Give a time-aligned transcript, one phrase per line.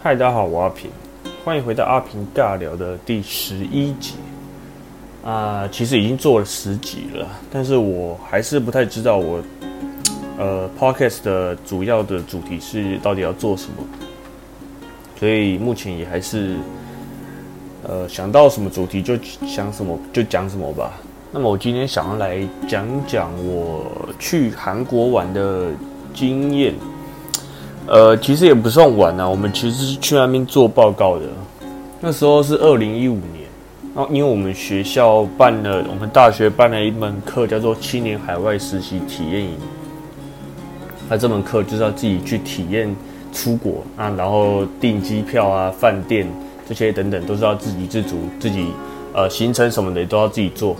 [0.00, 0.90] 嗨，大家好，我阿平，
[1.44, 4.14] 欢迎回到阿平尬聊的第十一集。
[5.24, 9.42] 啊，其实已经做了十集了，但是我还是不太知道我
[10.38, 13.84] 呃 podcast 的主要的主题是到底要做什么，
[15.18, 16.56] 所以目前也还是
[17.86, 19.16] 呃想到什么主题就
[19.46, 20.92] 想什么就讲什么吧。
[21.30, 25.66] 那么我今天想要来讲讲我去韩国玩的
[26.14, 26.72] 经验。
[27.90, 31.24] 呃，其实也不算晚啊，我们其实是去那边做报告的。
[32.00, 33.48] 那时候是二零一五年，
[33.94, 39.56] 然后因为我们学校办了，我们大学办了一门课，叫做青年海外实习体验营。
[41.08, 42.94] 那这门课就是要自己去体验
[43.32, 46.26] 出国啊，然后订机票啊、饭店
[46.68, 48.66] 这些等等，都是要自给自足，自己
[49.14, 50.76] 呃行程什么的都要自己做。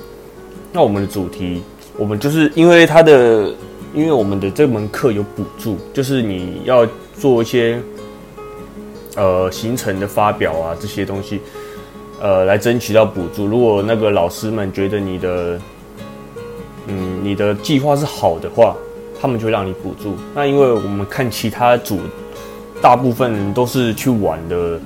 [0.75, 1.63] 那我们的主题，
[1.97, 3.51] 我们就是因为它的。
[3.95, 7.81] 因为我们的这门课有补助，就是你要做一些
[9.17, 11.41] 呃行程的发表啊这些东西，
[12.21, 13.47] 呃来争取到补助。
[13.47, 15.61] 如果那个老师们觉得你的
[16.87, 18.77] 嗯你的计划是好的话，
[19.21, 20.15] 他们就让你补助。
[20.35, 21.99] 那因为我们看其他组，
[22.81, 24.79] 大部分人都是去玩的，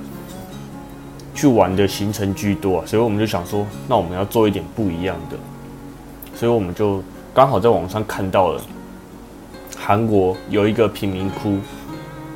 [1.35, 5.37] 去玩的行程居多，所以我们就想说，那我们要做一点不一样的，
[6.35, 8.61] 所以我们就刚好在网上看到了。
[9.77, 11.57] 韩国有一个贫民窟，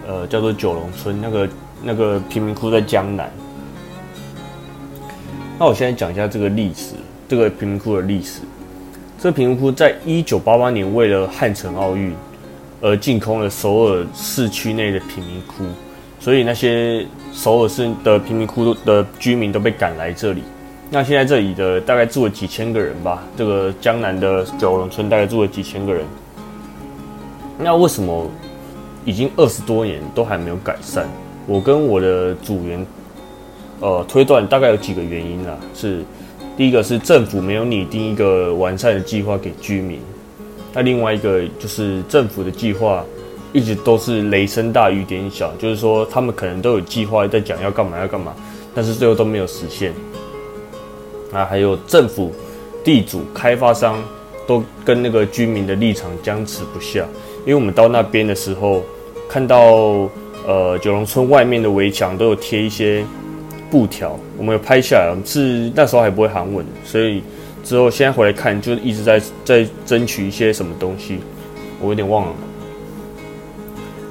[0.07, 1.19] 呃，叫做九龙村。
[1.21, 1.49] 那个
[1.83, 3.31] 那个贫民窟在江南。
[5.59, 6.93] 那我现在讲一下这个历史，
[7.27, 8.41] 这个贫民窟的历史。
[9.19, 12.13] 这个贫民窟在一九八八年为了汉城奥运
[12.81, 15.63] 而进空了首尔市区内的贫民窟，
[16.19, 20.43] 所以那些首尔市的贫民窟的居民都被赶来这里。
[20.89, 23.23] 那现在这里的大概住了几千个人吧。
[23.35, 26.05] 这个江南的九龙村大概住了几千个人。
[27.59, 28.29] 那为什么
[29.03, 31.05] 已经二十多年都还没有改善？
[31.47, 32.85] 我跟我的组员，
[33.79, 35.57] 呃，推断大概有几个原因啦。
[35.73, 36.03] 是
[36.55, 39.99] 第一个是政府没有拟定一个完善的计划给居民，
[40.73, 43.03] 那另外一个就是政府的计划
[43.53, 48.35] 一直都是雷声大雨点小，就是说他们可能都有计划在讲要干嘛要干嘛，
[48.75, 49.93] 但是最后都没有实现。
[51.31, 52.31] 啊，还有政府、
[52.83, 54.01] 地主、开发商
[54.45, 57.05] 都跟那个居民的立场僵持不下。
[57.47, 58.83] 因为我们到那边的时候，
[59.29, 59.57] 看到
[60.45, 63.01] 呃九龙村外面的围墙都有贴一些
[63.71, 65.15] 布条，我们有拍下来。
[65.23, 67.23] 是那时候还不会韩文，所以
[67.63, 71.19] 之后现在回来看，就一直在在争取一些什么东西，
[71.79, 72.33] 我有点忘了。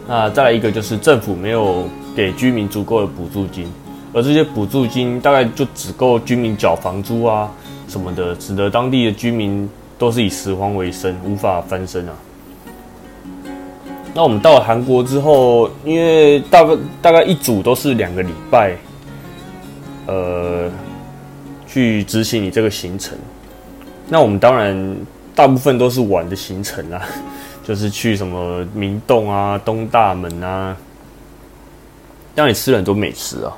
[0.08, 1.86] 那再来一个就是政府没有
[2.16, 3.70] 给居民足够的补助金，
[4.14, 7.52] 而这些补助金大概就只够居民缴房租啊
[7.86, 12.14] 什么的，使得当地的居民都是以拾荒为生，无法翻身啊。
[14.16, 18.74] 那我们到了韩国之后，因为大概大概一组都是两个礼拜，
[20.06, 20.70] 呃，
[21.66, 23.14] 去执行你这个行程。
[24.08, 24.96] 那我们当然
[25.34, 27.02] 大部分都是玩的行程啦，
[27.62, 30.74] 就是去什么明洞啊、东大门啊，
[32.34, 33.52] 让你吃了很多美食啊。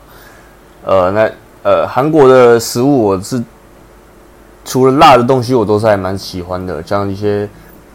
[0.84, 1.30] 呃，那
[1.62, 3.40] 呃，韩国的食物我是
[4.64, 7.48] 除了辣的东西，我都是还蛮喜欢的，像一些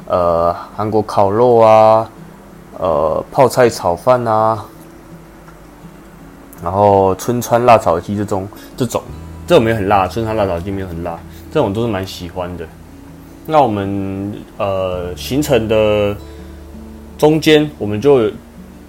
[0.07, 2.09] 呃韩国烤肉啊。
[2.80, 4.66] 呃，泡菜炒饭啊，
[6.64, 9.02] 然后春川辣炒鸡这种，这种
[9.46, 11.20] 这种没有很辣，春川辣炒鸡没有很辣，
[11.52, 12.68] 这种都是蛮喜欢的。
[13.46, 16.16] 那我们呃行程的
[17.18, 18.32] 中间，我们就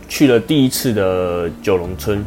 [0.08, 2.24] 去了第一次的九龙村。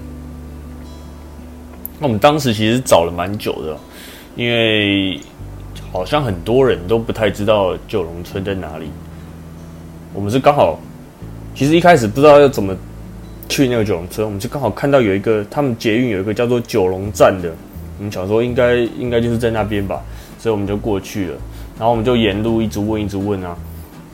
[2.00, 3.76] 那我们当时其实找了蛮久的，
[4.36, 5.20] 因为
[5.92, 8.92] 好像很多人都不太知道九龙村在哪里。
[10.14, 10.80] 我们是刚好。
[11.58, 12.76] 其实一开始不知道要怎么
[13.50, 17.52] 去那个九龙村，我们就刚好看到有一个他们捷运有一个叫做九龙站的，
[17.98, 20.00] 我们想说应该应该就是在那边吧，
[20.38, 21.38] 所以我们就过去了。
[21.80, 23.58] 然后我们就沿路一直问一直问啊，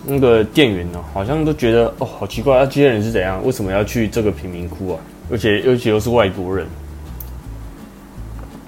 [0.06, 3.46] 那个店员呢好像都觉得哦好奇怪，啊，这些人是怎样？
[3.46, 5.00] 为什么要去这个贫民窟啊？
[5.30, 6.66] 而且而且又是外国人。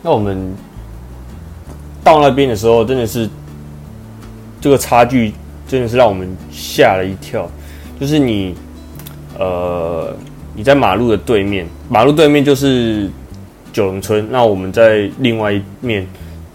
[0.02, 0.54] 那我们
[2.04, 3.30] 到那边的时候，真的是
[4.60, 5.32] 这个差距
[5.66, 7.50] 真的是让我们吓了一跳，
[7.98, 8.54] 就是你。
[9.38, 10.16] 呃，
[10.56, 13.10] 你在马路的对面，马路对面就是
[13.74, 14.26] 九龙村。
[14.32, 16.08] 那我们在另外一面，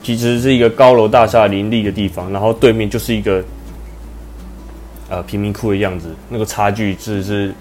[0.03, 3.45] 其实是一个高楼大厦林立的地方，然后对面就是一个
[5.11, 6.09] 呃贫民窟的样子。
[6.31, 7.55] 那个差距是是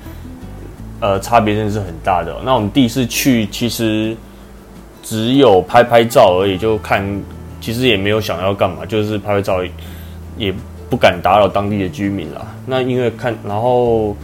[1.02, 2.34] 呃差别真的是很大的。
[2.46, 4.16] 那我们第一次去，其实
[5.04, 7.06] 只有拍拍照而已，就看，
[7.60, 9.62] 其实也没有想要干嘛，就是拍拍照，
[10.38, 10.54] 也
[10.90, 12.48] 不敢打扰当地的居民啦。
[12.66, 14.16] 那因为看，然后。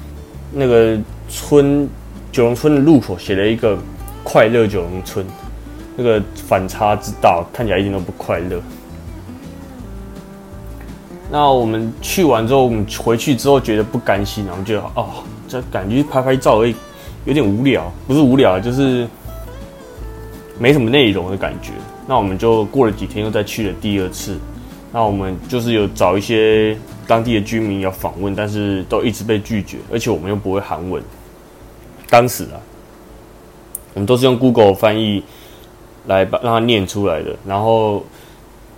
[0.57, 0.98] 那个
[1.28, 1.88] 村
[2.31, 3.78] 九龙村的路口写了一个
[4.24, 5.25] “快乐九龙村”，
[5.98, 8.62] 那个反差之大，看起来一点都不快乐。
[11.30, 16.75] 那我们去完之后，我们回去之后觉得不甘心，然后觉得哦，这感觉拍拍照而已，
[17.25, 19.06] 有点无聊，不是无聊，就是
[20.57, 21.72] 没什么内容的感觉。
[22.07, 24.38] 那我们就过了几天，又再去了第二次。
[24.94, 31.02] 那我们就是有找一些当地的居民要访问，但是都一直被拒绝，而且我们又不会韩文。
[32.10, 32.57] 当时啊，
[33.94, 35.24] 我们都是用 Google 翻译
[36.07, 38.04] 来把让他念出来的，然后。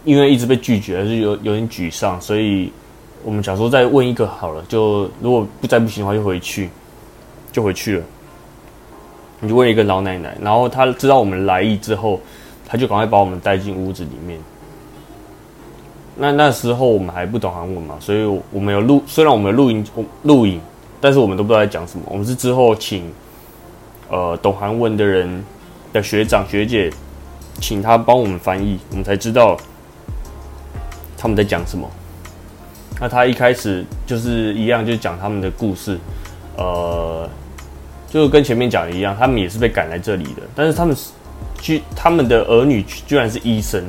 [0.06, 2.71] 因为一直被拒绝，还是有有点沮丧，所以
[3.25, 6.69] 我们想说再问一个好了，就如果不再不行的话，就回去，
[7.51, 8.03] 就回去了。
[9.41, 12.21] 你就问一个老奶奶，然后她知道我们来意之后，
[12.65, 14.39] 她就赶快把我们带进屋子里面。
[16.17, 19.85] 那那时候我们还不懂韩文嘛，所以我们有录，虽然我们有录音
[20.23, 20.59] 录影，
[20.99, 22.05] 但是我们都不知道在讲什么。
[22.09, 23.11] 我们是之后请
[24.09, 25.43] 呃懂韩文的人
[25.93, 26.91] 的学长学姐，
[27.61, 29.57] 请他帮我们翻译，我们才知道。
[31.19, 31.89] 他们在讲什么？
[33.01, 35.97] 那他一开始就是一样，就讲他们的故事，
[36.55, 37.27] 呃，
[38.07, 40.95] 就跟前面讲的一样，他们也是被赶来这里的，但是他们
[41.59, 43.83] 居他们的儿女居然是医生，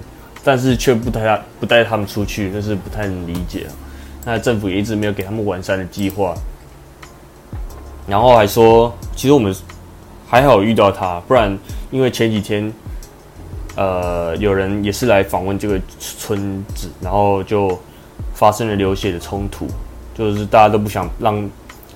[0.48, 3.66] 但是却不带他不带他们出去，那是不太能理解。
[4.24, 6.34] 那政府也一直没有给他们完善的计划，
[8.06, 9.54] 然后还说，其实我们
[10.26, 11.54] 还好遇到他，不然
[11.90, 12.72] 因为前几天。
[13.76, 17.78] 呃，有人也是来访问这个村子，然后就
[18.34, 19.68] 发生了流血的冲突，
[20.16, 21.48] 就是大家都不想让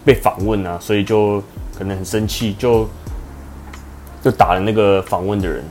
[0.04, 1.42] 被访问啊，所以就
[1.76, 2.88] 可能很生气，就
[4.22, 5.64] 就打了那个访问的人。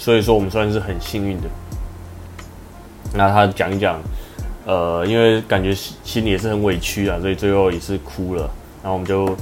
[0.00, 1.48] 所以说我们算是很幸运的。
[3.14, 4.00] 那他讲一讲，
[4.66, 8.42] 呃，因为感觉心里也是很委屈啊，所以最后也是哭了。
[8.82, 9.34] 然后我们就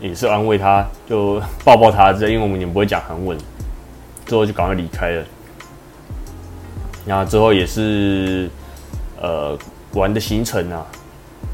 [0.00, 3.36] 也是安慰他，就抱抱他，这因为我们也不会讲韩文。
[4.24, 5.24] 之后就赶快离开了，
[7.04, 8.48] 然后之后也是
[9.20, 9.58] 呃
[9.94, 10.86] 玩的行程啊，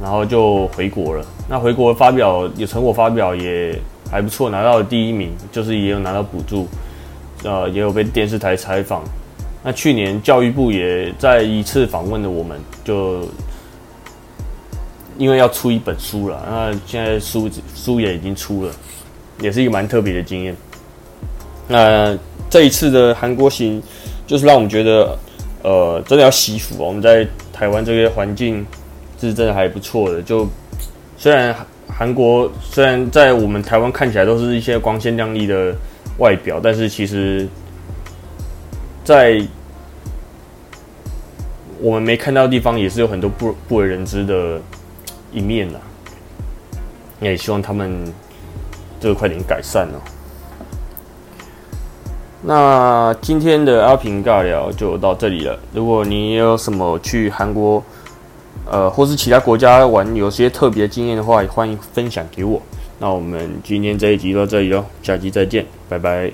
[0.01, 1.25] 然后就回国了。
[1.49, 3.77] 那回国发表有成果发表也
[4.11, 6.69] 还不错，拿到了第一名，就是也有拿到补助，
[7.43, 9.03] 呃，也有被电视台采访。
[9.63, 13.29] 那去年教育部也在一次访问的我们，就
[15.17, 18.73] 因为要出一本书了，那现在书书也已经出了，
[19.41, 20.57] 也是一个蛮特别的经验。
[21.67, 22.17] 那。
[22.51, 23.83] 这一次的韩国行，
[24.27, 25.19] 就是让我们觉得，
[25.63, 26.83] 呃，真的要惜福。
[26.83, 28.67] 我们在台湾这个环境
[29.21, 30.23] 是真的还不错的。
[30.23, 30.49] 就
[31.19, 31.55] 虽然
[31.87, 35.75] 韩国虽然在我们台湾看起来都是一些光鲜亮丽的
[36.17, 37.47] 外表，但是其实，
[39.09, 39.43] 在
[41.81, 44.61] 我们没看到的地方，也是有很多不不为人知的
[45.33, 45.79] 一面呐。
[47.19, 48.05] 也希望他们
[49.01, 49.97] 这个快点改善哦。
[52.43, 55.59] 那今天的阿平尬聊就到这里了。
[55.73, 57.83] 如果你有什么去韩国，
[58.71, 62.61] 呃，或是其他国家玩有些特别经验的话，也欢迎分享给我。
[62.99, 66.31] 那我们今天这一集到这里喽，下期再见，拜拜。